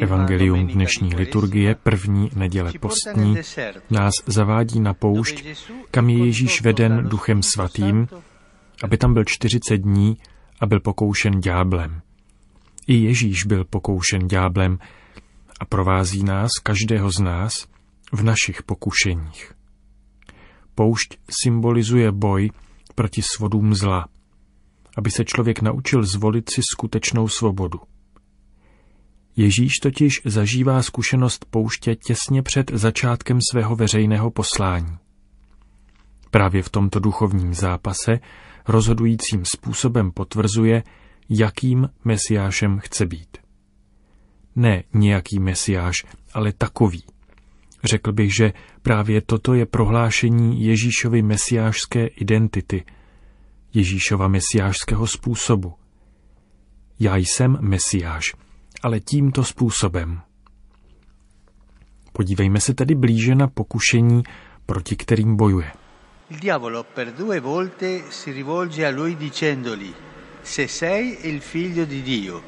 [0.00, 3.36] Evangelium dnešní liturgie, první neděle postní,
[3.90, 5.44] nás zavádí na poušť,
[5.90, 8.08] kam je Ježíš veden duchem svatým,
[8.82, 10.16] aby tam byl 40 dní
[10.60, 12.00] a byl pokoušen dňáblem.
[12.86, 14.78] I Ježíš byl pokoušen dňáblem
[15.60, 17.66] a provází nás, každého z nás,
[18.12, 19.52] v našich pokušeních.
[20.74, 22.50] Poušť symbolizuje boj
[22.94, 24.06] proti svodům zla,
[24.98, 27.78] aby se člověk naučil zvolit si skutečnou svobodu.
[29.36, 34.98] Ježíš totiž zažívá zkušenost pouště těsně před začátkem svého veřejného poslání.
[36.30, 38.20] Právě v tomto duchovním zápase
[38.68, 40.82] rozhodujícím způsobem potvrzuje,
[41.28, 43.38] jakým mesiášem chce být.
[44.56, 45.96] Ne nějaký mesiáš,
[46.34, 47.04] ale takový.
[47.84, 48.52] Řekl bych, že
[48.82, 52.84] právě toto je prohlášení Ježíšovy mesiášské identity,
[53.74, 55.74] Ježíšova mesiášského způsobu.
[57.00, 58.34] Já jsem mesiáš,
[58.82, 60.20] ale tímto způsobem.
[62.12, 64.22] Podívejme se tedy blíže na pokušení,
[64.66, 65.72] proti kterým bojuje.
[66.30, 69.94] Il diavolo per due volte si rivolge a lui dicendogli,
[70.42, 72.42] se sei il figlio di Dio.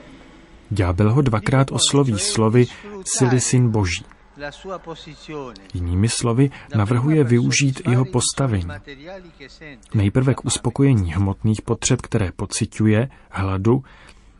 [0.70, 2.66] Ďábel ho dvakrát osloví slovy
[3.04, 4.04] Sily syn Boží.
[5.74, 8.66] Jinými slovy navrhuje využít jeho postavení.
[9.94, 13.82] Nejprve k uspokojení hmotných potřeb, které pociťuje, hladu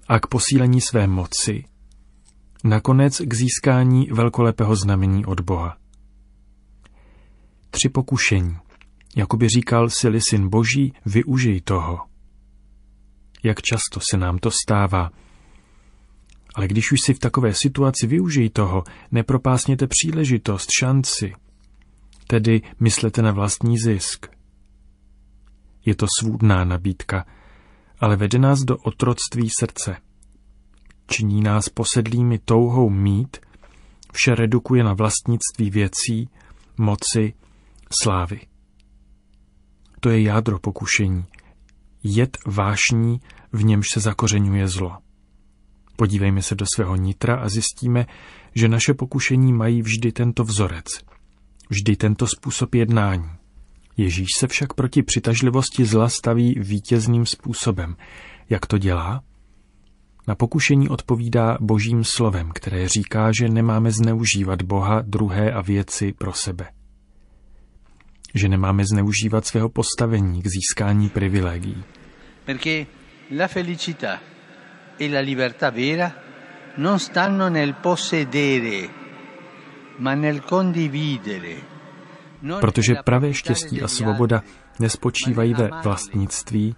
[0.09, 1.65] a k posílení své moci.
[2.65, 5.77] Nakonec k získání velkolepého znamení od Boha.
[7.71, 8.57] Tři pokušení–
[9.17, 11.99] jako by říkal si syn boží, využij toho.
[13.43, 15.11] Jak často se nám to stává.
[16.55, 21.33] Ale když už si v takové situaci využij toho, nepropásněte příležitost, šanci.
[22.27, 24.27] Tedy myslete na vlastní zisk.
[25.85, 27.27] Je to svůdná nabídka,
[27.99, 29.97] ale vede nás do otroctví srdce.
[31.07, 33.37] Činí nás posedlými touhou mít,
[34.13, 36.29] vše redukuje na vlastnictví věcí,
[36.79, 37.35] moci,
[38.03, 38.41] slávy.
[40.01, 41.25] To je jádro pokušení.
[42.03, 43.21] Jed vášní,
[43.53, 44.97] v němž se zakořenuje zlo.
[46.01, 48.07] Podívejme se do svého nitra a zjistíme,
[48.55, 50.87] že naše pokušení mají vždy tento vzorec,
[51.69, 53.31] vždy tento způsob jednání.
[53.97, 57.97] Ježíš se však proti přitažlivosti zla staví vítězným způsobem.
[58.51, 59.23] Jak to dělá?
[60.29, 66.33] Na pokušení odpovídá božím slovem, které říká, že nemáme zneužívat Boha, druhé a věci pro
[66.33, 66.69] sebe
[68.35, 71.85] že nemáme zneužívat svého postavení k získání privilegií.
[72.45, 72.87] Perché
[73.39, 74.21] la felicità
[75.01, 76.13] e la libertà vera
[76.75, 78.89] non stanno nel possedere,
[79.97, 81.57] ma nel condividere.
[82.61, 84.43] Protože pravé štěstí a svoboda
[84.79, 86.77] nespočívají ve vlastnictví,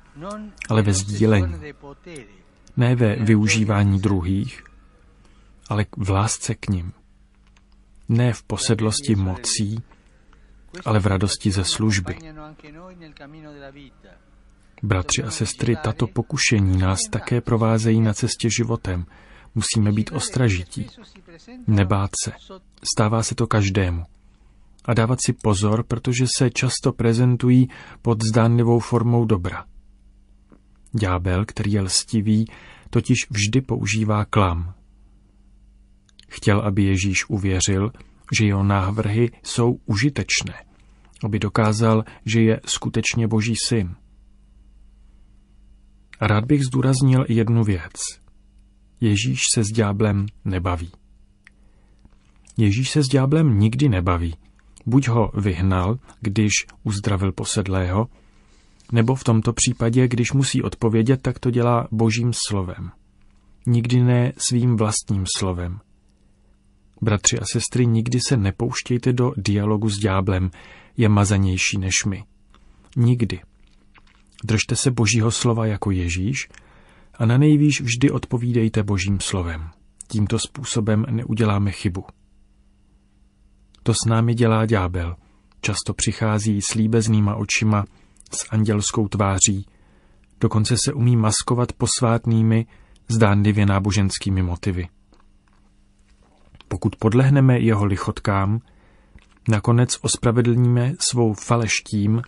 [0.68, 1.54] ale ve sdílení.
[2.76, 4.62] Ne ve využívání druhých,
[5.68, 6.92] ale v lásce k nim.
[8.08, 9.82] Ne v posedlosti mocí,
[10.84, 12.18] ale v radosti ze služby.
[14.82, 19.06] Bratři a sestry, tato pokušení nás také provázejí na cestě životem.
[19.54, 20.87] Musíme být ostražití.
[21.66, 22.32] Nebát se.
[22.94, 24.04] Stává se to každému.
[24.84, 27.69] A dávat si pozor, protože se často prezentují
[28.03, 29.65] pod zdánlivou formou dobra.
[30.93, 32.47] Ďábel, který je lstivý,
[32.91, 34.75] totiž vždy používá klam.
[36.28, 37.93] Chtěl, aby Ježíš uvěřil,
[38.32, 40.54] že jeho návrhy jsou užitečné,
[41.25, 43.94] aby dokázal, že je skutečně Boží syn.
[46.22, 47.92] Rád bych zdůraznil jednu věc.
[49.00, 50.90] Ježíš se s ďáblem nebaví.
[52.56, 54.34] Ježíš se s ďáblem nikdy nebaví.
[54.86, 56.52] Buď ho vyhnal, když
[56.84, 58.08] uzdravil posedlého,
[58.92, 62.90] nebo v tomto případě, když musí odpovědět, tak to dělá božím slovem.
[63.66, 65.80] Nikdy ne svým vlastním slovem,
[67.02, 70.50] Bratři a sestry, nikdy se nepouštějte do dialogu s ďáblem,
[70.96, 72.25] je mazanější než my.
[72.96, 73.40] Nikdy.
[74.44, 76.48] Držte se božího slova jako Ježíš
[77.14, 79.70] a na nejvýš vždy odpovídejte božím slovem.
[80.08, 82.04] Tímto způsobem neuděláme chybu.
[83.82, 85.16] To s námi dělá ďábel.
[85.60, 87.84] Často přichází s líbeznýma očima,
[88.34, 89.66] s andělskou tváří,
[90.40, 92.66] dokonce se umí maskovat posvátnými,
[93.08, 94.88] zdánlivě náboženskými motivy.
[96.68, 98.60] Pokud podlehneme jeho lichotkám,
[99.48, 102.22] nakonec ospravedlníme svou faleštím,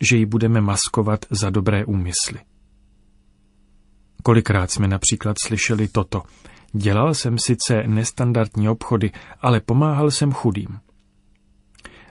[0.00, 2.40] že ji budeme maskovat za dobré úmysly.
[4.22, 6.22] Kolikrát jsme například slyšeli toto.
[6.72, 10.80] Dělal jsem sice nestandardní obchody, ale pomáhal jsem chudým.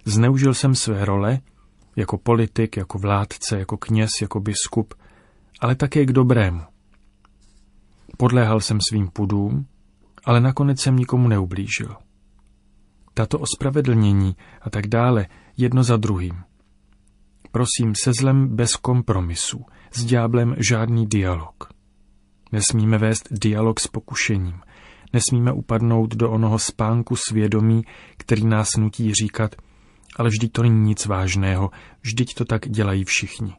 [0.06, 1.39] Zneužil jsem své role
[1.95, 4.94] jako politik, jako vládce, jako kněz, jako biskup,
[5.60, 6.62] ale také k dobrému.
[8.18, 9.66] Podléhal jsem svým pudům,
[10.25, 11.95] ale nakonec jsem nikomu neublížil.
[13.13, 16.44] Tato ospravedlnění a tak dále, jedno za druhým.
[17.51, 21.69] Prosím, se zlem bez kompromisu, s ďáblem žádný dialog.
[22.51, 24.59] Nesmíme vést dialog s pokušením.
[25.13, 27.83] Nesmíme upadnout do onoho spánku svědomí,
[28.17, 29.55] který nás nutí říkat,
[30.15, 31.71] ale vždyť to není nic vážného,
[32.01, 33.53] vždyť to tak dělají všichni.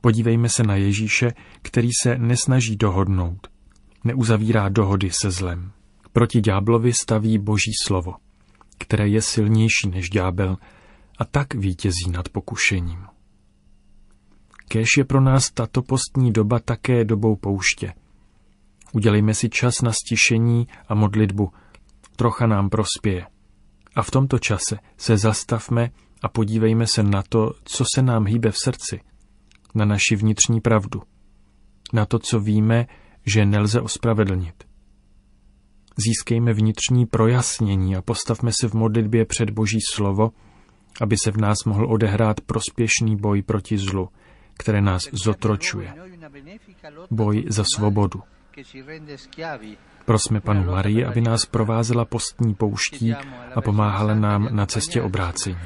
[0.00, 1.32] Podívejme se na Ježíše,
[1.62, 3.48] který se nesnaží dohodnout,
[4.04, 5.72] neuzavírá dohody se zlem.
[6.12, 8.14] Proti ďáblovi staví boží slovo,
[8.78, 10.56] které je silnější než ďábel
[11.22, 13.06] a tak vítězí nad pokušením.
[14.68, 17.92] Kéž je pro nás tato postní doba také dobou pouště.
[18.92, 21.52] Udělejme si čas na stišení a modlitbu,
[22.16, 23.26] trocha nám prospěje.
[23.94, 25.90] A v tomto čase se zastavme
[26.22, 29.00] a podívejme se na to, co se nám hýbe v srdci,
[29.74, 31.02] na naši vnitřní pravdu,
[31.92, 32.86] na to, co víme,
[33.26, 34.64] že nelze ospravedlnit.
[35.96, 40.30] Získejme vnitřní projasnění a postavme se v modlitbě před Boží slovo,
[41.00, 44.08] aby se v nás mohl odehrát prospěšný boj proti zlu,
[44.58, 45.94] které nás zotročuje.
[47.10, 48.22] Boj za svobodu.
[50.04, 53.14] Prosme panu Marii, aby nás provázela postní pouští
[53.54, 55.58] a pomáhala nám na cestě obrácení.